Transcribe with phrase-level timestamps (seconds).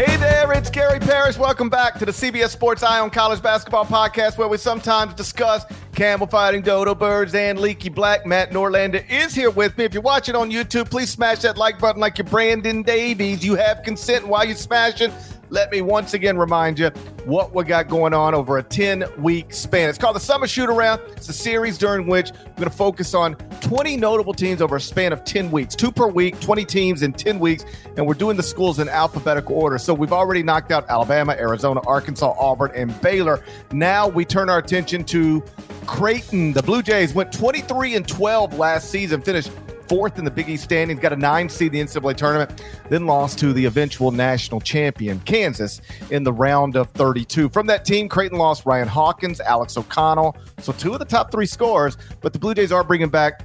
[0.00, 1.36] Hey there, it's Gary Parrish.
[1.36, 5.66] Welcome back to the CBS Sports Eye on College Basketball Podcast, where we sometimes discuss
[5.94, 8.24] camel fighting, dodo birds, and leaky black.
[8.24, 9.84] Matt Norlander is here with me.
[9.84, 13.44] If you're watching on YouTube, please smash that like button like you're Brandon Davies.
[13.44, 15.12] You have consent while you're smashing
[15.50, 16.88] let me once again remind you
[17.24, 19.88] what we got going on over a 10 week span.
[19.88, 21.00] It's called the Summer Shoot Around.
[21.16, 24.80] It's a series during which we're going to focus on 20 notable teams over a
[24.80, 27.64] span of 10 weeks, two per week, 20 teams in 10 weeks.
[27.96, 29.78] And we're doing the schools in alphabetical order.
[29.78, 33.42] So we've already knocked out Alabama, Arizona, Arkansas, Auburn, and Baylor.
[33.72, 35.42] Now we turn our attention to
[35.86, 36.52] Creighton.
[36.52, 39.50] The Blue Jays went 23 and 12 last season, finished
[39.90, 43.06] fourth in the Big East standings, got a nine seed in the NCAA tournament, then
[43.06, 45.80] lost to the eventual national champion, Kansas,
[46.12, 47.48] in the round of 32.
[47.48, 51.44] From that team, Creighton lost Ryan Hawkins, Alex O'Connell, so two of the top three
[51.44, 53.42] scorers, but the Blue Jays are bringing back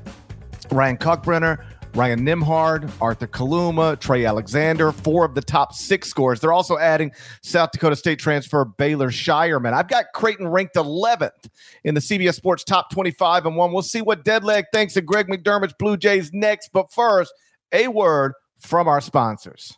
[0.69, 6.41] Ryan Kalkbrenner, Ryan Nembhard, Arthur Kaluma, Trey Alexander, four of the top six scores.
[6.41, 9.71] They're also adding South Dakota State transfer Baylor Scheierman.
[9.71, 11.49] I've got Creighton ranked 11th
[11.85, 13.72] in the CBS Sports Top 25 and one.
[13.72, 16.72] We'll see what Deadleg thinks of Greg McDermott's Blue Jays next.
[16.73, 17.34] But first,
[17.72, 19.78] a word from our sponsors.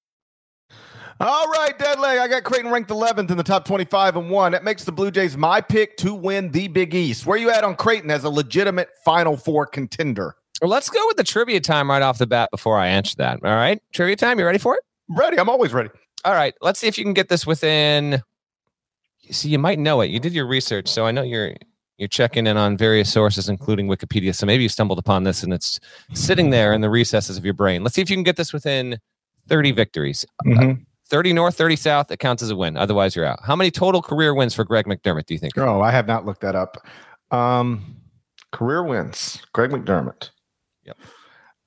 [1.21, 2.19] All right, Deadleg.
[2.19, 4.53] I got Creighton ranked 11th in the top 25 and one.
[4.53, 7.27] That makes the Blue Jays my pick to win the Big East.
[7.27, 10.35] Where you at on Creighton as a legitimate Final Four contender?
[10.63, 13.39] Well, let's go with the trivia time right off the bat before I answer that.
[13.43, 14.39] All right, trivia time.
[14.39, 14.81] You ready for it?
[15.09, 15.37] Ready.
[15.37, 15.89] I'm always ready.
[16.25, 16.55] All right.
[16.59, 18.23] Let's see if you can get this within.
[19.29, 20.09] See, you might know it.
[20.09, 21.53] You did your research, so I know you're
[21.99, 24.33] you're checking in on various sources, including Wikipedia.
[24.33, 25.79] So maybe you stumbled upon this and it's
[26.15, 27.83] sitting there in the recesses of your brain.
[27.83, 28.97] Let's see if you can get this within
[29.49, 30.25] 30 victories.
[30.43, 30.71] Mm-hmm.
[30.71, 30.75] Uh,
[31.11, 32.77] 30 North, 30 South, it counts as a win.
[32.77, 33.39] Otherwise, you're out.
[33.43, 35.57] How many total career wins for Greg McDermott do you think?
[35.57, 36.77] Oh, I have not looked that up.
[37.31, 37.97] Um,
[38.51, 40.29] career wins, Greg McDermott.
[40.85, 40.97] Yep.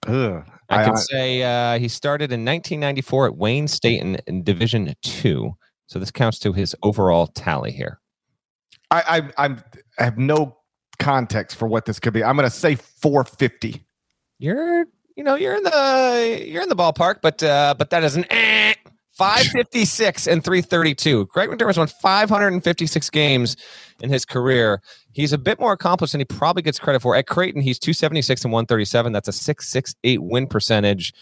[0.08, 0.44] Ugh.
[0.70, 4.42] I, I can I, say uh, he started in 1994 at Wayne State in, in
[4.42, 5.54] Division Two.
[5.88, 8.00] So this counts to his overall tally here.
[8.90, 9.02] I,
[9.36, 9.62] I, I'm,
[9.98, 10.56] I have no
[10.98, 12.24] context for what this could be.
[12.24, 13.84] I'm going to say 450.
[14.38, 18.16] You're, you know, you're in the, you're in the ballpark, but, uh, but that is
[18.16, 18.74] an eh
[19.16, 21.26] 556 and 332.
[21.26, 23.56] Greg McDermott's won 556 games
[24.00, 24.82] in his career.
[25.12, 27.14] He's a bit more accomplished than he probably gets credit for.
[27.14, 29.12] At Creighton, he's 276 and 137.
[29.12, 31.12] That's a 668 win percentage.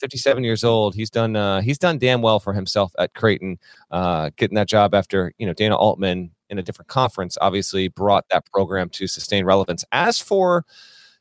[0.00, 0.94] 57 years old.
[0.94, 3.58] He's done uh, he's done damn well for himself at Creighton,
[3.90, 8.28] uh, getting that job after you know Dana Altman in a different conference obviously brought
[8.30, 9.84] that program to sustained relevance.
[9.92, 10.64] As for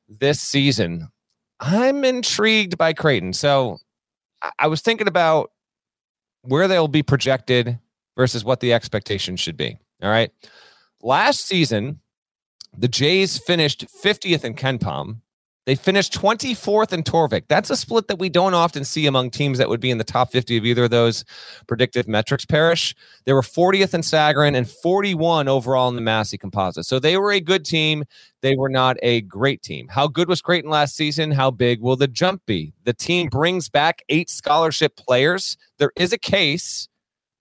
[0.09, 1.07] this season,
[1.59, 3.33] I'm intrigued by Creighton.
[3.33, 3.77] So
[4.59, 5.51] I was thinking about
[6.47, 7.79] where they'll be projected
[8.15, 9.77] versus what the expectation should be.
[10.01, 10.31] All right.
[11.01, 11.99] Last season,
[12.77, 15.21] the Jays finished 50th in KenPom.
[15.65, 17.43] They finished 24th in Torvik.
[17.47, 20.03] That's a split that we don't often see among teams that would be in the
[20.03, 21.25] top 50 of either of those
[21.67, 22.95] predictive metrics Parrish.
[23.25, 26.85] They were 40th in Sagarin and 41 overall in the Massey composite.
[26.85, 28.03] So they were a good team.
[28.41, 29.87] They were not a great team.
[29.87, 31.31] How good was Creighton last season?
[31.31, 32.73] How big will the jump be?
[32.83, 35.57] The team brings back eight scholarship players.
[35.79, 36.87] There is a case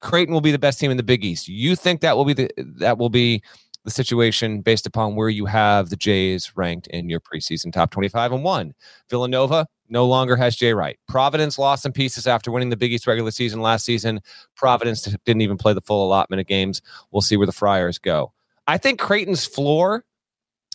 [0.05, 1.49] Creighton will be the best team in the Big East.
[1.49, 3.43] You think that will be the that will be
[3.85, 8.33] the situation based upon where you have the Jays ranked in your preseason top 25
[8.33, 8.75] and one.
[9.11, 10.99] Villanova, no longer has Jay Wright.
[11.09, 14.21] Providence lost some pieces after winning the Big East regular season last season.
[14.57, 16.81] Providence didn't even play the full allotment of games.
[17.11, 18.33] We'll see where the Friars go.
[18.67, 20.05] I think Creighton's floor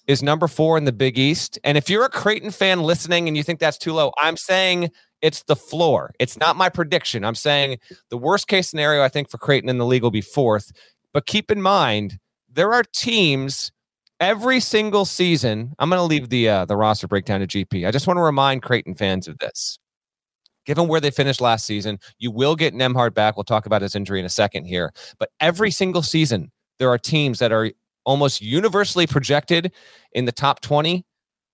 [0.08, 1.60] is number four in the Big East.
[1.64, 4.92] And if you're a Creighton fan listening and you think that's too low, I'm saying
[5.22, 6.14] it's the floor.
[6.20, 7.26] It's not my prediction.
[7.26, 7.80] I'm saying
[8.10, 10.72] the worst case scenario, I think, for Creighton in the league will be fourth.
[11.14, 12.20] But keep in mind,
[12.52, 13.72] there are teams
[14.20, 15.74] every single season.
[15.80, 17.88] I'm going to leave the uh, the roster breakdown to GP.
[17.88, 19.80] I just want to remind Creighton fans of this.
[20.66, 23.38] Given where they finished last season, you will get Nembhard back.
[23.38, 24.92] We'll talk about his injury in a second here.
[25.18, 27.72] But every single season, there are teams that are
[28.06, 29.72] almost universally projected
[30.14, 31.06] in the top 20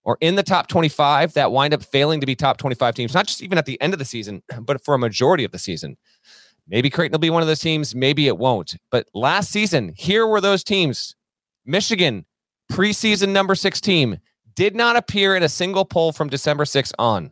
[0.04, 3.28] or in the top 25 that wind up failing to be top 25 teams, not
[3.28, 5.98] just even at the end of the season, but for a majority of the season.
[6.68, 7.94] Maybe Creighton will be one of those teams.
[7.94, 8.76] Maybe it won't.
[8.90, 11.16] But last season, here were those teams
[11.66, 12.26] Michigan,
[12.72, 14.20] preseason number six team,
[14.56, 17.32] did not appear in a single poll from December 6th on.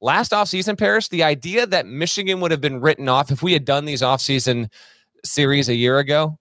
[0.00, 3.66] Last offseason, Parrish, the idea that Michigan would have been written off if we had
[3.66, 4.70] done these offseason
[5.24, 6.38] series a year ago,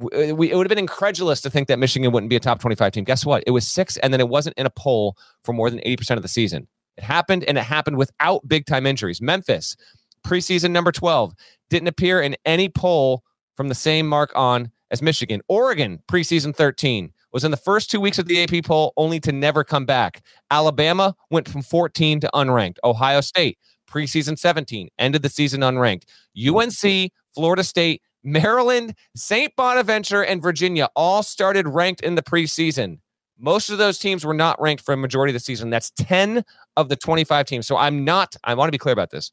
[0.00, 2.60] uh, we, it would have been incredulous to think that Michigan wouldn't be a top
[2.60, 3.04] 25 team.
[3.04, 3.42] Guess what?
[3.46, 6.22] It was six, and then it wasn't in a poll for more than 80% of
[6.22, 6.68] the season.
[6.96, 9.20] It happened, and it happened without big time injuries.
[9.20, 9.76] Memphis,
[10.26, 11.34] preseason number 12,
[11.68, 13.22] didn't appear in any poll
[13.56, 15.40] from the same mark on as Michigan.
[15.48, 19.32] Oregon, preseason 13, was in the first two weeks of the AP poll only to
[19.32, 20.22] never come back.
[20.50, 22.78] Alabama went from 14 to unranked.
[22.82, 23.58] Ohio State,
[23.88, 26.04] preseason 17, ended the season unranked.
[26.36, 29.54] UNC, Florida State, Maryland, St.
[29.56, 32.98] Bonaventure, and Virginia all started ranked in the preseason.
[33.38, 35.70] Most of those teams were not ranked for a majority of the season.
[35.70, 36.44] That's 10
[36.76, 37.66] of the 25 teams.
[37.66, 39.30] So I'm not, I want to be clear about this.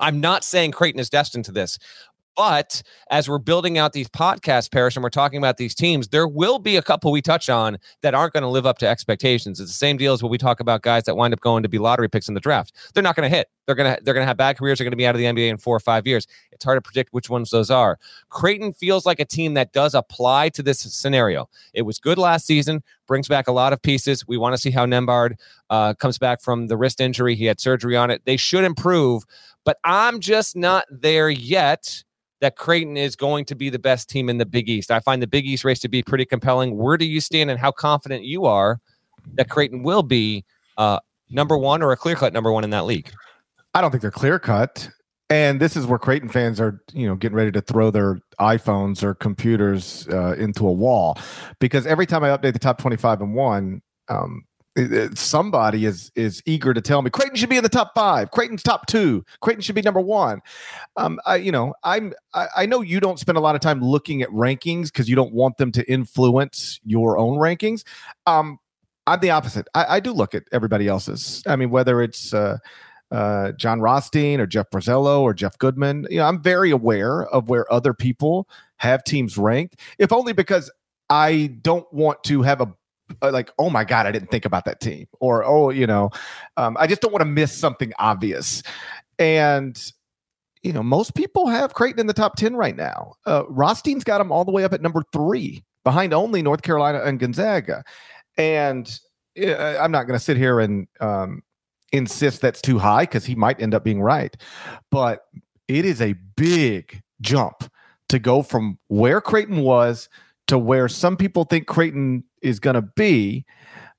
[0.00, 1.78] I'm not saying Creighton is destined to this,
[2.36, 6.26] but as we're building out these podcasts, Parrish, and we're talking about these teams, there
[6.26, 9.60] will be a couple we touch on that aren't going to live up to expectations.
[9.60, 11.68] It's the same deal as when we talk about guys that wind up going to
[11.68, 12.72] be lottery picks in the draft.
[12.94, 13.48] They're not going to hit.
[13.66, 14.78] They're going to they're going to have bad careers.
[14.78, 16.26] They're going to be out of the NBA in four or five years.
[16.50, 17.98] It's hard to predict which ones those are.
[18.28, 21.48] Creighton feels like a team that does apply to this scenario.
[21.74, 22.82] It was good last season.
[23.06, 24.26] Brings back a lot of pieces.
[24.26, 25.34] We want to see how Nembhard
[25.68, 27.34] uh, comes back from the wrist injury.
[27.34, 28.22] He had surgery on it.
[28.24, 29.24] They should improve,
[29.70, 32.02] but I'm just not there yet
[32.40, 34.90] that Creighton is going to be the best team in the Big East.
[34.90, 36.76] I find the Big East race to be pretty compelling.
[36.76, 38.80] Where do you stand and how confident you are
[39.34, 40.44] that Creighton will be
[40.76, 40.98] uh,
[41.30, 43.12] number one or a clear cut number one in that league?
[43.72, 44.90] I don't think they're clear cut.
[45.28, 49.04] And this is where Creighton fans are, you know, getting ready to throw their iPhones
[49.04, 51.16] or computers uh, into a wall,
[51.60, 54.42] because every time I update the top twenty-five and one, um,
[55.14, 58.30] somebody is is eager to tell me Creighton should be in the top five.
[58.30, 59.24] Creighton's top two.
[59.40, 60.40] Creighton should be number one.
[60.96, 63.80] Um, I you know I'm I, I know you don't spend a lot of time
[63.80, 67.82] looking at rankings because you don't want them to influence your own rankings.
[68.26, 68.58] Um,
[69.06, 69.66] I'm the opposite.
[69.74, 71.42] I, I do look at everybody else's.
[71.46, 72.58] I mean, whether it's uh,
[73.10, 77.48] uh, Jon Rothstein or Jeff Borzello or Jeff Goodman, you know, I'm very aware of
[77.48, 80.70] where other people have teams ranked, if only because
[81.08, 82.72] I don't want to have a
[83.22, 85.06] like, oh my God, I didn't think about that team.
[85.20, 86.10] Or, oh, you know,
[86.56, 88.62] um, I just don't want to miss something obvious.
[89.18, 89.80] And,
[90.62, 93.14] you know, most people have Creighton in the top 10 right now.
[93.26, 97.02] Uh, Rothstein's got them all the way up at number three, behind only North Carolina
[97.02, 97.84] and Gonzaga.
[98.36, 98.98] And
[99.42, 101.42] uh, I'm not going to sit here and um,
[101.92, 104.36] insist that's too high because he might end up being right.
[104.90, 105.24] But
[105.68, 107.70] it is a big jump
[108.08, 110.08] to go from where Creighton was
[110.50, 113.44] to where some people think Creighton is going to be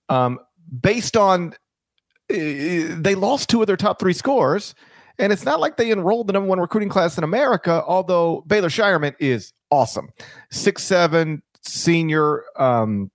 [0.09, 0.37] um,
[0.81, 1.53] based on
[2.29, 4.75] uh, they lost two of their top three scores.
[5.17, 8.69] And it's not like they enrolled the number one recruiting class in America, although Baylor
[8.69, 10.09] Scheierman is awesome.
[10.49, 13.11] Six seven senior, um,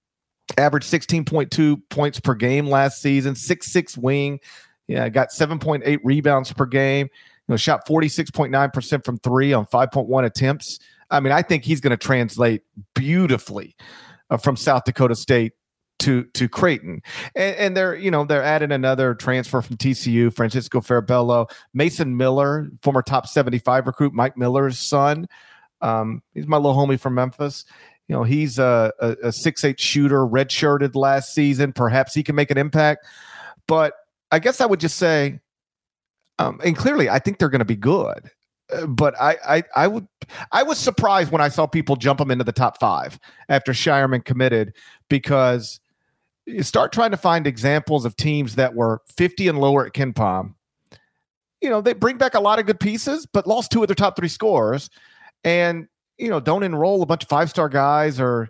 [0.57, 4.41] average 16.2 points per game last season, six six wing.
[4.87, 7.09] Yeah, got 7.8 rebounds per game.
[7.49, 10.79] You know, shot 46.9% from three on 5.1 attempts.
[11.11, 12.63] I mean, I think he's going to translate
[12.95, 13.77] beautifully
[14.31, 15.53] uh, from South Dakota State
[16.01, 17.03] to to Creighton,
[17.35, 22.69] and, and, they're you know they're adding another transfer from TCU, Francisco Farabello, Mason Miller,
[22.83, 25.27] former top seventy five recruit, Mike Miller's son.
[25.81, 27.65] Um, he's my little homie from Memphis.
[28.09, 31.73] You know, he's a, a, a six eight shooter, redshirted last season.
[31.73, 33.07] Perhaps he can make an impact,
[33.67, 33.95] but
[34.31, 35.41] I guess I would just say,
[36.39, 38.31] um, and clearly, I think they're going to be good
[38.73, 40.07] Uh, but I, I, I would,
[40.53, 43.19] I was surprised when I saw people jump them into the top five
[43.49, 44.75] after Scheierman committed
[45.09, 45.81] because
[46.47, 50.55] you start trying to find examples of teams that were 50 and lower at KenPom.
[51.61, 53.95] You know, they bring back a lot of good pieces, but lost two of their
[53.95, 54.91] top three scores,
[55.43, 58.49] and you know, don't enroll a bunch of five star guys, or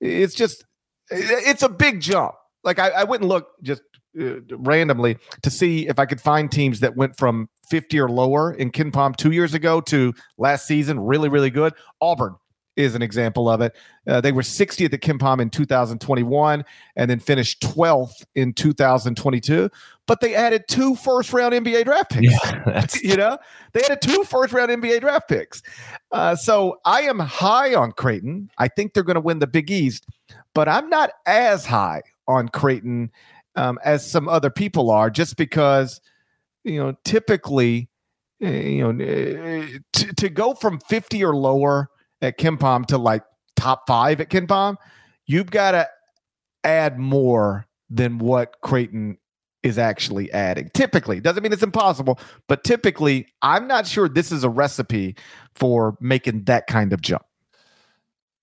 [0.00, 0.64] it's just,
[1.10, 2.34] it's a big jump.
[2.62, 3.82] Like I, I wouldn't look just
[4.20, 8.52] uh, randomly to see if I could find teams that went from 50 or lower
[8.52, 11.72] in KenPom two years ago to last season, really, really good.
[12.00, 12.36] Auburn
[12.76, 13.74] is an example of it.
[14.06, 16.64] Uh, they were 60th at KenPom in 2021
[16.96, 19.70] and then finished 12th in 2022.
[20.06, 22.32] But they added two first round NBA draft picks.
[22.32, 23.38] Yeah, you know,
[23.72, 25.62] they added two first round NBA draft picks.
[26.12, 28.50] Uh, so I am high on Creighton.
[28.58, 30.06] I think they're going to win the Big East,
[30.54, 33.10] but I'm not as high on Creighton
[33.56, 36.00] um, as some other people are, just because,
[36.64, 37.88] you know, typically,
[38.42, 41.88] eh, you know, eh, to, to go from 50 or lower
[42.20, 43.22] at KenPom to like
[43.56, 44.76] top five at KenPom,
[45.26, 45.88] you've got to
[46.64, 49.18] add more than what Creighton
[49.62, 50.70] is actually adding.
[50.74, 52.18] Typically, doesn't mean it's impossible,
[52.48, 55.16] but typically, I'm not sure this is a recipe
[55.54, 57.24] for making that kind of jump.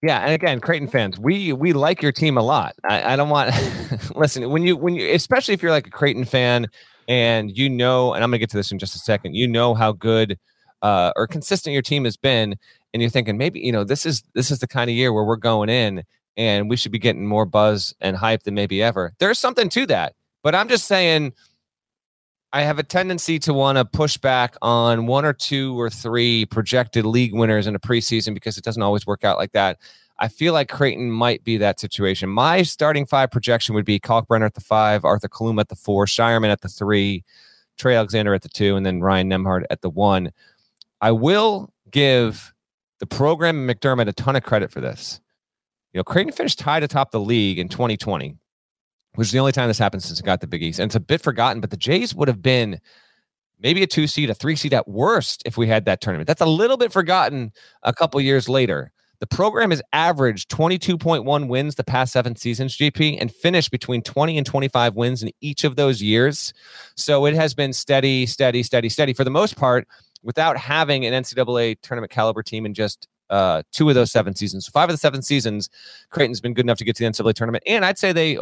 [0.01, 2.73] Yeah, and again, Creighton fans, we we like your team a lot.
[2.83, 3.53] I, I don't want
[4.15, 6.67] listen when you when you especially if you're like a Creighton fan
[7.07, 9.35] and you know, and I'm gonna get to this in just a second.
[9.35, 10.39] You know how good
[10.81, 12.55] uh, or consistent your team has been,
[12.93, 15.23] and you're thinking maybe you know this is this is the kind of year where
[15.23, 16.03] we're going in
[16.35, 19.13] and we should be getting more buzz and hype than maybe ever.
[19.19, 21.33] There's something to that, but I'm just saying.
[22.53, 26.45] I have a tendency to want to push back on one or two or three
[26.45, 29.77] projected league winners in a preseason because it doesn't always work out like that.
[30.19, 32.29] I feel like Creighton might be that situation.
[32.29, 36.05] My starting five projection would be Kalkbrenner at the five, Arthur Kaluma at the four,
[36.05, 37.23] Scheierman at the three,
[37.77, 40.31] Trey Alexander at the two, and then Ryan Nembhard at the one.
[40.99, 42.53] I will give
[42.99, 45.19] the program and McDermott a ton of credit for this.
[45.93, 48.37] You know, Creighton finished tied atop the league in 2020,
[49.15, 50.79] which is the only time this happened since it got the Big East.
[50.79, 52.79] And it's a bit forgotten, but the Jays would have been
[53.59, 56.27] maybe a two seed, a three seed at worst if we had that tournament.
[56.27, 57.51] That's a little bit forgotten
[57.83, 58.91] a couple years later.
[59.19, 64.35] The program has averaged 22.1 wins the past seven seasons, GP, and finished between 20
[64.35, 66.53] and 25 wins in each of those years.
[66.95, 69.87] So it has been steady, steady, steady, steady for the most part
[70.23, 74.65] without having an NCAA tournament caliber team in just uh, two of those seven seasons.
[74.65, 75.69] So five of the seven seasons,
[76.09, 78.37] Creighton's been good enough to get to the NCAA tournament, and I'd say they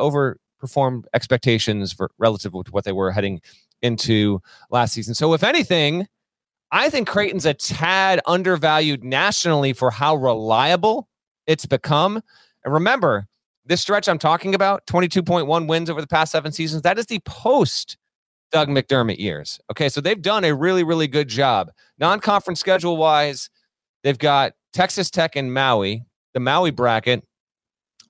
[0.59, 3.41] overperformed expectations for relative to what they were heading
[3.81, 5.13] into last season.
[5.13, 6.07] So if anything,
[6.71, 11.07] I think Creighton's a tad undervalued nationally for how reliable
[11.47, 12.21] it's become.
[12.63, 13.27] And remember,
[13.65, 17.19] this stretch I'm talking about, 22.1 wins over the past seven seasons, that is the
[17.19, 17.97] post
[18.51, 19.59] Doug McDermott years.
[19.71, 21.71] Okay, so they've done a really, really good job.
[21.99, 23.49] Non conference schedule wise,
[24.03, 26.03] they've got Texas Tech and Maui.
[26.33, 27.23] The Maui bracket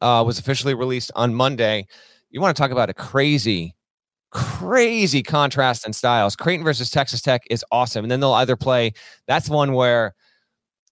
[0.01, 1.87] uh, was officially released on Monday.
[2.29, 3.75] You want to talk about a crazy,
[4.31, 6.35] crazy contrast in styles.
[6.35, 8.05] Creighton versus Texas Tech is awesome.
[8.05, 8.93] And then they'll either play,
[9.27, 10.13] that's one where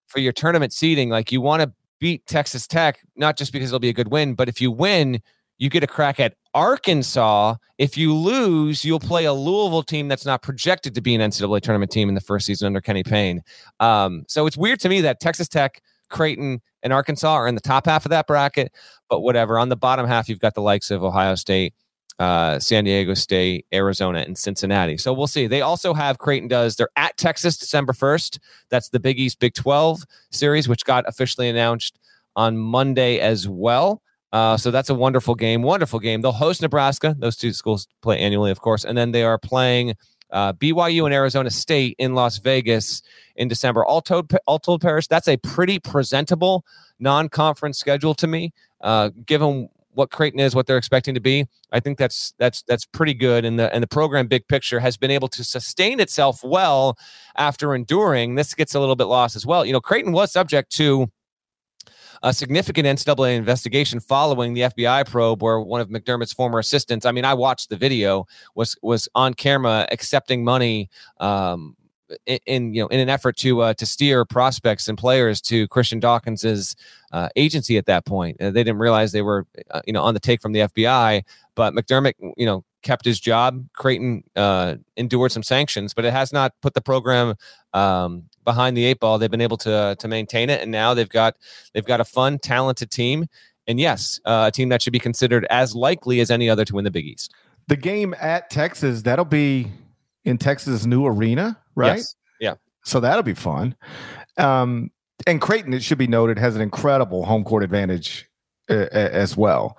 [0.08, 3.80] for your tournament seeding, like you want to beat Texas Tech, not just because it'll
[3.80, 5.22] be a good win, but if you win,
[5.58, 7.56] you get a crack at Arkansas.
[7.78, 11.62] If you lose, you'll play a Louisville team that's not projected to be an NCAA
[11.62, 13.42] tournament team in the first season under Kenny Payne.
[13.80, 17.62] Um, so it's weird to me that Texas Tech, Creighton, and Arkansas are in the
[17.62, 18.72] top half of that bracket,
[19.10, 19.60] but whatever.
[19.60, 21.74] On the bottom half, you've got the likes of Ohio State,
[22.20, 24.98] uh, San Diego State, Arizona, and Cincinnati.
[24.98, 25.48] So we'll see.
[25.48, 26.76] They also have Creighton does.
[26.76, 28.40] They're at Texas December 1st.
[28.70, 32.00] That's the Big East Big 12 series, which got officially announced
[32.36, 34.02] on Monday as well.
[34.34, 35.62] Uh, so that's a wonderful game.
[35.62, 36.22] Wonderful game.
[36.22, 37.16] They'll host Nebraska.
[37.18, 38.84] Those two schools play annually, of course.
[38.84, 39.96] And then they are playing
[40.32, 43.02] uh, BYU and Arizona State in Las Vegas
[43.36, 43.86] in December.
[43.86, 46.66] All told, all told, Parrish, that's a pretty presentable
[47.00, 51.48] non-conference schedule to me, uh, given what Creighton is, what they're expecting to be.
[51.72, 53.44] I think that's that's that's pretty good.
[53.46, 56.98] And the and the program, big picture, has been able to sustain itself well
[57.36, 58.36] after enduring.
[58.36, 59.66] This gets a little bit lost as well.
[59.66, 61.10] You know, Creighton was subject to
[62.24, 67.12] a significant NCAA investigation following the FBI probe, where one of McDermott's former assistants, I
[67.12, 70.90] mean, I watched the video, was was on camera accepting money.
[71.20, 71.76] Um,
[72.26, 75.68] in, in, you know in an effort to uh, to steer prospects and players to
[75.68, 76.76] Christian Dawkins's
[77.12, 78.42] uh, agency at that point.
[78.42, 81.24] Uh, they didn't realize they were uh, you know on the take from the FBI,
[81.56, 83.66] but McDermott you know kept his job.
[83.74, 87.36] Creighton uh, endured some sanctions, but it has not put the program
[87.74, 89.20] um, behind the eight ball.
[89.20, 91.36] They've been able to to maintain it, and now they've got
[91.74, 93.28] they've got a fun, talented team,
[93.68, 96.76] and yes, uh, a team that should be considered as likely as any other to
[96.76, 97.34] win the Big East.
[97.68, 99.68] The game at Texas that'll be
[100.24, 101.98] in Texas' new arena, right?
[101.98, 102.16] Yes.
[102.40, 102.56] Yeah.
[102.86, 103.76] So that'll be fun.
[104.38, 104.92] Um,
[105.26, 108.30] and Creighton, it should be noted, has an incredible home court advantage
[108.70, 109.78] uh, as well.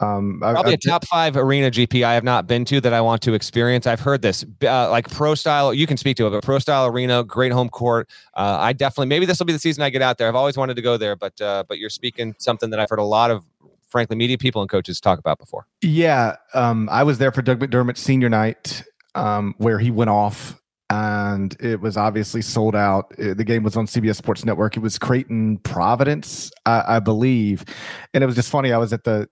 [0.00, 3.00] Um, Probably I, a top five arena GP I have not been to that I
[3.00, 3.86] want to experience.
[3.86, 5.74] I've heard this, uh, like pro style.
[5.74, 8.08] You can speak to it, but pro style arena, great home court.
[8.34, 10.28] Uh, I definitely maybe this will be the season I get out there.
[10.28, 13.00] I've always wanted to go there, but uh, but you're speaking something that I've heard
[13.00, 13.44] a lot of
[13.88, 15.66] frankly, media people and coaches talk about before.
[15.82, 18.82] Yeah, um, I was there for Doug McDermott's senior night,
[19.14, 23.12] um, where he went off, and it was obviously sold out.
[23.18, 24.76] Uh, The game was on CBS Sports Network.
[24.76, 27.64] It was Creighton Providence, I, I believe,
[28.14, 28.72] and it was just funny.
[28.72, 29.28] I was at the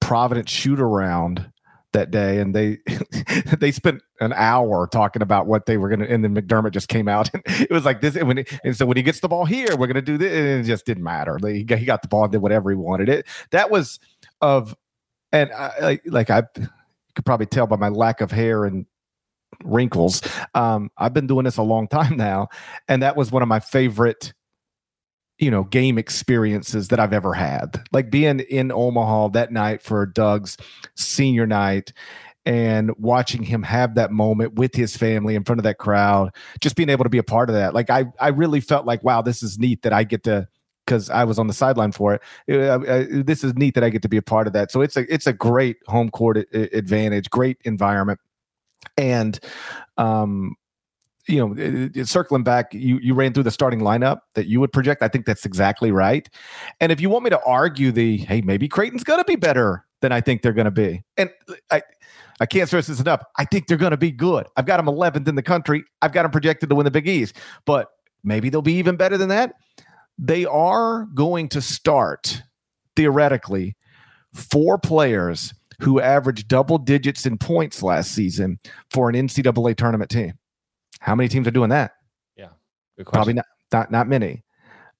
[0.00, 1.50] Providence shoot around
[1.92, 2.78] that day, and they
[3.58, 6.88] they spent an hour talking about what they were going to, and then McDermott just
[6.88, 8.16] came out, and it was like this.
[8.16, 10.32] And, when, and so when he gets the ball here, we're going to do this,
[10.32, 11.38] and it just didn't matter.
[11.44, 13.08] He got, he got the ball and did whatever he wanted.
[13.08, 13.98] It that was
[14.40, 14.74] of,
[15.32, 16.42] and I, like like I
[17.14, 18.86] could probably tell by my lack of hair and
[19.64, 20.22] wrinkles.
[20.54, 22.48] Um, I've been doing this a long time now,
[22.88, 24.32] and that was one of my favorite
[25.40, 27.82] you know game experiences that I've ever had.
[27.92, 30.56] Like being in Omaha that night for Doug's
[30.94, 31.92] senior night
[32.46, 36.76] and watching him have that moment with his family in front of that crowd, just
[36.76, 37.74] being able to be a part of that.
[37.74, 40.46] Like I I really felt like wow, this is neat that I get to
[40.84, 42.22] because I was on the sideline for it.
[42.50, 44.70] Uh, uh, this is neat that I get to be a part of that.
[44.70, 48.20] So it's a it's a great home court a- advantage, great environment,
[48.98, 49.38] and
[49.96, 50.56] um,
[51.30, 54.60] you know, it- it- circling back, you you ran through the starting lineup that you
[54.60, 55.02] would project.
[55.02, 56.28] I think that's exactly right.
[56.80, 59.84] And if you want me to argue the hey, maybe Creighton's going to be better
[60.02, 61.30] than I think they're going to be, and
[61.70, 61.82] I.
[62.42, 63.22] I can't stress this enough.
[63.36, 64.46] I think they're going to be good.
[64.56, 65.84] I've got them 11th in the country.
[66.00, 67.88] I've got them projected to win the Big East, but
[68.24, 69.52] maybe they'll be even better than that.
[70.16, 72.42] They are going to start
[72.96, 73.76] theoretically
[74.32, 78.58] four players who averaged double digits in points last season
[78.90, 80.32] for an NCAA tournament team.
[81.00, 81.92] How many teams are doing that?
[82.36, 82.48] Yeah.
[82.96, 83.18] Good question.
[83.18, 84.44] Probably not, not, not many.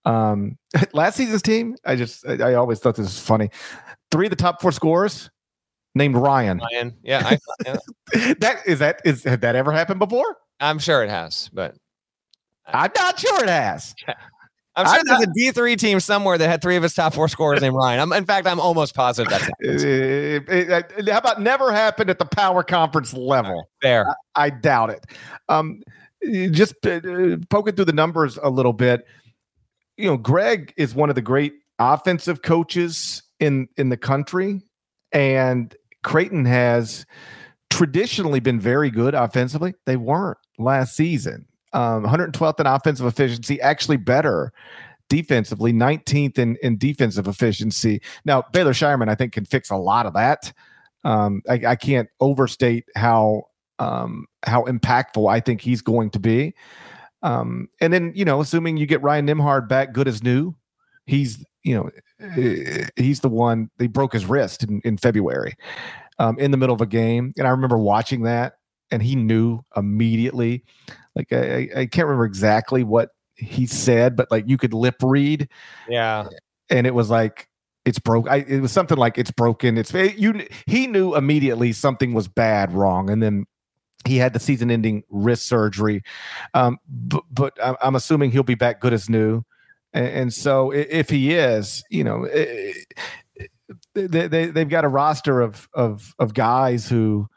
[0.04, 0.58] Um,
[0.92, 3.50] last season's team, I just, I, I always thought this was funny.
[4.10, 5.30] Three of the top four scorers
[5.94, 6.58] named Ryan.
[6.58, 6.96] Ryan.
[7.02, 10.36] Yeah, I, yeah, that is that is had that ever happened before?
[10.58, 11.76] I'm sure it has, but
[12.66, 13.94] I'm not sure it has.
[14.76, 17.60] I'm sure there's a D3 team somewhere that had three of his top four scorers
[17.60, 18.00] named Ryan.
[18.00, 19.44] I'm, in fact, I'm almost positive that's
[21.10, 23.68] how about never happened at the power conference level?
[23.82, 24.14] there.
[24.36, 25.06] I doubt it.
[25.48, 25.82] Um,
[26.50, 29.06] just uh, poking through the numbers a little bit.
[29.96, 34.60] You know, Greg is one of the great offensive coaches in in the country,
[35.12, 37.04] and Creighton has
[37.70, 39.74] traditionally been very good offensively.
[39.86, 41.46] They weren't last season.
[41.72, 44.52] Um, 112th in offensive efficiency, actually better
[45.08, 48.00] defensively, 19th in, in defensive efficiency.
[48.24, 50.52] Now, Baylor Scheierman, I think, can fix a lot of that.
[51.04, 53.44] Um, I, I can't overstate how
[53.78, 56.54] um, how impactful I think he's going to be.
[57.22, 60.54] Um, and then, you know, assuming you get Ryan Nembhard back good as new,
[61.06, 65.54] he's, you know, eh, he's the one, they broke his wrist in, in February
[66.18, 67.32] um, in the middle of a game.
[67.38, 68.54] And I remember watching that
[68.90, 70.64] and he knew immediately.
[71.14, 75.48] Like, I, I- can't remember exactly what he said, but like you could lip read
[75.88, 76.26] Yeah.
[76.68, 77.48] and it was like
[77.86, 78.28] it's broke.
[78.28, 79.78] I, it was something like it's broken.
[79.78, 80.46] It's it, you.
[80.66, 83.46] He knew immediately something was bad, wrong, and then
[84.06, 86.02] he had the season-ending wrist surgery.
[86.52, 89.42] Um, but, but I'm, assuming he'll be back good as new,
[89.94, 92.74] and, and so if he is, you know, eh,
[93.38, 93.44] eh,
[93.94, 97.28] they, they they've got a roster of of of guys who,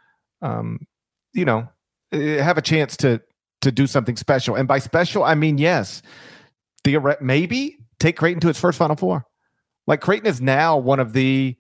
[0.42, 0.86] um,
[1.34, 1.68] you know,
[2.12, 3.22] eh, have a chance to
[3.62, 4.56] to do something special.
[4.56, 6.02] And by special, I mean yes,
[6.84, 9.26] theoret- maybe take Creighton to its first Final Four.
[9.88, 11.58] Like Creighton is now one of the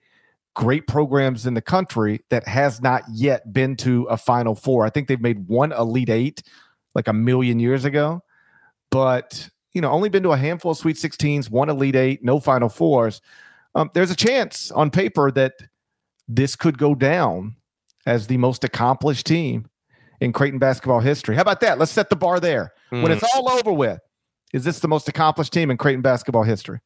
[0.55, 4.85] great programs in the country that has not yet been to a Final Four.
[4.85, 6.43] I think they've made one Elite Eight
[6.95, 8.21] like a million years ago,
[8.91, 12.39] but you know, only been to a handful of Sweet 16s, one Elite Eight, no
[12.39, 13.21] Final Fours.
[13.75, 15.53] Um, there's a chance on paper that
[16.27, 17.55] this could go down
[18.05, 19.67] as the most accomplished team
[20.19, 21.35] in Creighton basketball history.
[21.35, 21.79] How about that?
[21.79, 22.73] Let's set the bar there.
[22.89, 23.11] When Hmm.
[23.11, 23.99] it's all over with,
[24.53, 26.79] is this the most accomplished team in Creighton basketball history?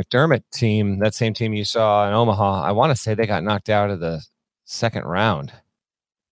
[0.00, 3.42] McDermott team, that same team you saw in Omaha, I want to say they got
[3.42, 4.22] knocked out of the
[4.64, 5.52] second round.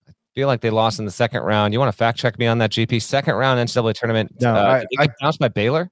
[0.08, 1.72] I feel like they lost in the second round.
[1.72, 3.00] You want to fact check me on that, GP?
[3.02, 4.32] Second round NCAA tournament.
[4.40, 5.90] No, uh, I- get bounced by Baylor.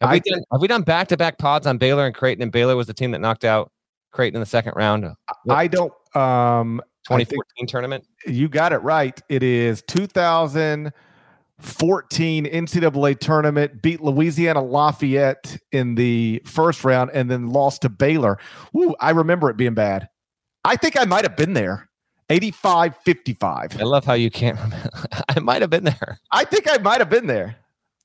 [0.00, 2.42] Have, I we done, have we done back-to-back pods on Baylor and Creighton?
[2.42, 3.70] And Baylor was the team that knocked out
[4.10, 5.14] Creighton in the second round, of
[5.48, 5.92] I don't.
[6.16, 8.06] Um, I 2014 tournament.
[8.26, 9.20] you got it right.
[9.28, 10.92] It is 2014
[12.46, 13.82] NCAA tournament.
[13.82, 18.38] Beat Louisiana Lafayette in the first round, and then lost to Baylor.
[18.72, 20.08] Woo, I remember it being bad.
[20.64, 21.88] I think I might have been there.
[22.30, 23.78] 85 55.
[23.78, 24.90] I love how you can't remember.
[25.28, 26.18] I might have been there.
[26.30, 27.56] I think I might have been there,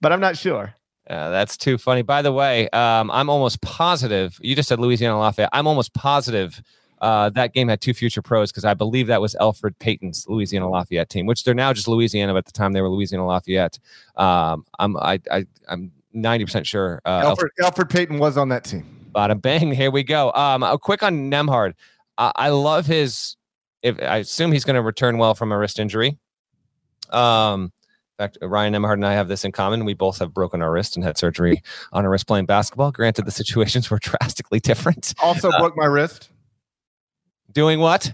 [0.02, 0.74] but I'm not sure.
[1.10, 2.02] Uh, that's too funny.
[2.02, 4.38] By the way, um, I'm almost positive.
[4.42, 5.50] You just said Louisiana Lafayette.
[5.54, 6.62] I'm almost positive
[7.02, 10.70] uh, that game had two future pros because I believe that was Elfrid Payton's Louisiana
[10.70, 12.34] Lafayette team, which they're now just Louisiana.
[12.34, 13.78] But at the time, they were Louisiana Lafayette.
[14.16, 17.02] Um, I'm I, I I'm 90 percent sure.
[17.06, 18.86] Uh, Elfrid, Elfrid, Payton was on that team.
[19.14, 19.72] Bada bang.
[19.72, 20.32] Here we go.
[20.34, 21.74] Um, a quick on Nembhard.
[22.18, 23.36] Uh, I love his.
[23.84, 26.18] If I assume he's going to return well from a wrist injury.
[27.12, 27.72] Um,
[28.20, 29.86] in fact, Ryan Nembhard and I have this in common.
[29.86, 31.62] We both have broken our wrist and had surgery
[31.94, 32.92] on our wrist playing basketball.
[32.92, 35.14] Granted, the situations were drastically different.
[35.22, 36.30] Also Uh, broke my wrist
[37.58, 38.14] Doing what?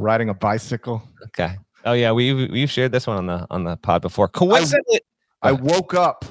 [0.00, 1.00] riding a bicycle.
[1.26, 1.54] Okay.
[1.84, 4.26] Oh yeah, we we've shared this one on the on the pod before.
[4.26, 5.02] Coincidentally,
[5.40, 6.24] I woke up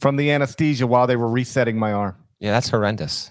[0.00, 2.16] from the anesthesia while they were resetting my arm.
[2.40, 3.30] yeah, that's horrendous.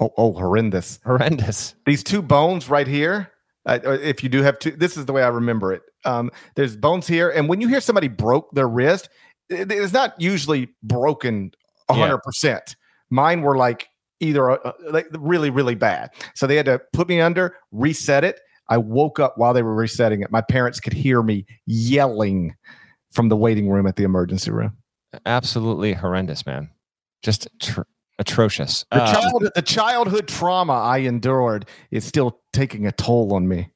[0.00, 1.00] Oh, oh, horrendous.
[1.04, 1.74] Horrendous.
[1.84, 3.30] These two bones right here.
[3.66, 5.82] Uh, if you do have two, this is the way I remember it.
[6.06, 9.10] Um, there's bones here, and when you hear somebody broke their wrist,
[9.50, 11.50] it- it's not usually broken
[11.90, 11.96] Yeah.
[11.96, 12.74] hundred percent.
[13.10, 13.88] Mine were like
[14.22, 16.10] either uh, uh, like really, really bad.
[16.34, 18.40] So they had to put me under, reset it.
[18.68, 20.30] I woke up while they were resetting it.
[20.30, 22.54] My parents could hear me yelling
[23.10, 24.76] from the waiting room at the emergency room.
[25.26, 26.70] Absolutely horrendous, man.
[27.22, 27.82] Just tr-
[28.18, 28.86] atrocious.
[28.90, 33.68] The Uh, child, the childhood trauma I endured is still taking a toll on me.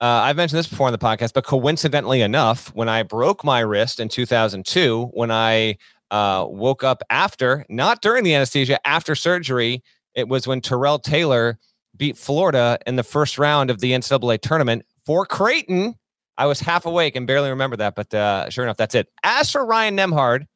[0.00, 3.60] Uh, I've mentioned this before on the podcast, but coincidentally enough, when I broke my
[3.60, 5.78] wrist in 2002, when I
[6.10, 9.82] uh, woke up after, not during the anesthesia, after surgery,
[10.14, 11.58] it was when Terrell Taylor
[11.96, 15.94] beat Florida in the first round of the NCAA tournament for Creighton.
[16.38, 19.08] I was half awake and barely remember that, but uh, sure enough, that's it.
[19.22, 20.46] As for Ryan Nembhard,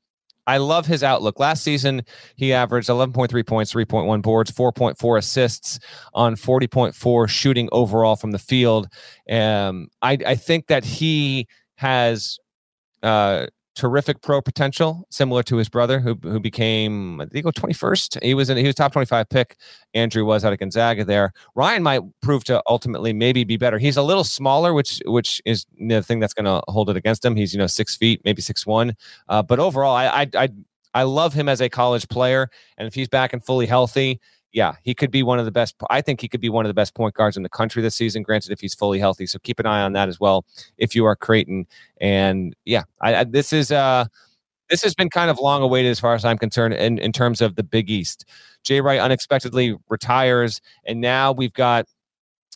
[0.47, 1.39] I love his outlook.
[1.39, 2.03] Last season,
[2.37, 5.79] he averaged 11.3 points, 3.1 boards, 4.4 assists
[6.13, 8.89] on 40.4 shooting overall from the field.
[9.31, 12.39] Um, I, I think that he has
[13.03, 17.75] uh, terrific pro potential, similar to his brother, who who became I think go twenty
[17.75, 18.19] first.
[18.23, 19.57] He was in he was top twenty five pick.
[19.95, 21.33] Andrew was out of Gonzaga there.
[21.55, 23.79] Ryan might prove to ultimately maybe be better.
[23.79, 27.25] He's a little smaller, which which is the thing that's going to hold it against
[27.25, 27.37] him.
[27.37, 28.97] He's you know six feet, maybe six one.
[29.29, 30.49] Uh, but overall, I, I I
[30.95, 34.21] I love him as a college player, and if he's back and fully healthy,
[34.53, 35.77] yeah, he could be one of the best.
[35.91, 37.95] I think he could be one of the best point guards in the country this
[37.95, 38.23] season.
[38.23, 40.45] Granted, if he's fully healthy, so keep an eye on that as well.
[40.77, 41.67] If you are Creighton,
[42.01, 44.07] and yeah, I, I this is uh
[44.69, 47.41] this has been kind of long awaited as far as I'm concerned in in terms
[47.41, 48.25] of the Big East.
[48.65, 51.87] Jay Wright unexpectedly retires, and now we've got.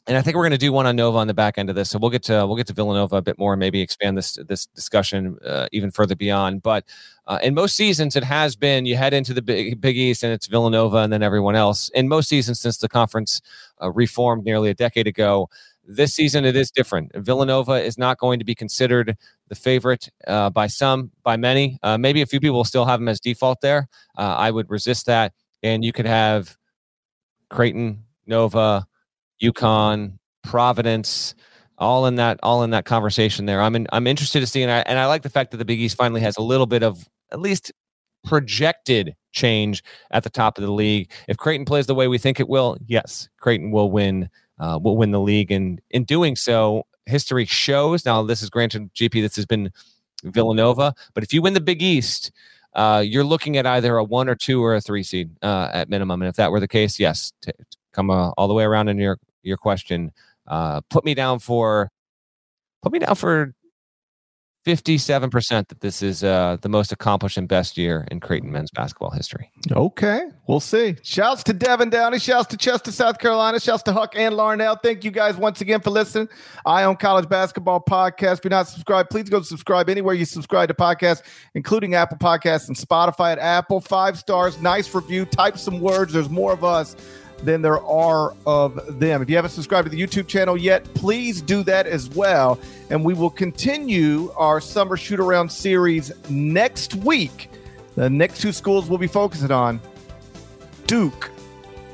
[0.07, 1.77] And I think we're going to do one on Nova on the back end of
[1.77, 4.19] this, so we'll get to we'll get to Villanova a bit more, and maybe expand
[4.19, 6.63] this this discussion uh, even further beyond.
[6.63, 6.85] But
[7.27, 10.31] uh, in most seasons, it has been you head into the Big, Big East and
[10.33, 11.89] it's Villanova and then everyone else.
[11.95, 13.41] In most seasons, since the conference
[13.83, 15.49] uh, reformed nearly a decade ago,
[15.87, 17.11] this season it is different.
[17.15, 19.17] Villanova is not going to be considered
[19.49, 21.79] the favorite uh, by some, by many.
[21.83, 23.89] Uh, maybe a few people will still have them as default there.
[24.19, 25.33] Uh, I would resist that.
[25.63, 26.59] And you could have
[27.49, 28.87] Creighton, Nova,
[29.43, 31.35] UConn, Providence,
[31.79, 33.61] all in that all in that conversation there.
[33.61, 35.65] I'm in, I'm interested to see, and I and I like the fact that the
[35.65, 37.73] Big East finally has a little bit of at least
[38.25, 41.11] projected change at the top of the league.
[41.29, 44.29] If Creighton plays the way we think it will, yes, Creighton will win.
[44.61, 48.05] Uh, will win the league, and in doing so, history shows.
[48.05, 49.21] Now, this is granted, GP.
[49.21, 49.73] This has been
[50.23, 52.31] Villanova, but if you win the Big East,
[52.75, 55.89] uh, you're looking at either a one or two or a three seed uh, at
[55.89, 56.23] minimum.
[56.23, 57.53] And if that were the case, yes, to
[57.95, 60.13] come uh, all the way around in your your question,
[60.47, 61.91] uh, put me down for
[62.83, 63.55] put me down for
[64.65, 69.11] 57% that this is uh, the most accomplished and best year in Creighton men's basketball
[69.11, 69.51] history.
[69.71, 70.97] Okay, we'll see.
[71.03, 72.19] Shouts to Devin Downey.
[72.19, 73.61] Shouts to Chester, South Carolina.
[73.61, 74.83] Shouts to Huck and Larnell.
[74.83, 76.29] Thank you guys once again for listening.
[76.65, 78.39] Eye on College Basketball Podcast.
[78.39, 81.23] If you're not subscribed, please go subscribe anywhere you subscribe to podcasts,
[81.55, 83.33] including Apple Podcasts and Spotify.
[83.33, 85.27] At Apple, five stars, nice review.
[85.27, 86.15] Type some words.
[86.15, 86.97] There's more of us
[87.45, 89.23] than there are of them.
[89.23, 92.59] If you haven't subscribed to the YouTube channel yet, please do that as well.
[92.91, 97.51] And we will continue our summer shoot around series next week.
[97.97, 99.81] The next two schools we'll be focusing on
[100.87, 101.31] Duke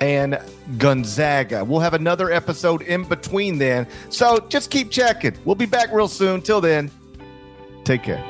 [0.00, 0.40] and
[0.78, 1.64] Gonzaga.
[1.64, 3.86] We'll have another episode in between then.
[4.08, 5.36] So just keep checking.
[5.44, 6.40] We'll be back real soon.
[6.40, 6.90] Till then,
[7.84, 8.29] take care.